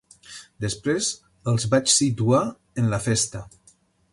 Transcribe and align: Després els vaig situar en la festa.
Després 0.63 1.09
els 1.53 1.67
vaig 1.75 1.93
situar 1.99 2.43
en 2.85 2.91
la 2.95 3.01
festa. 3.09 3.45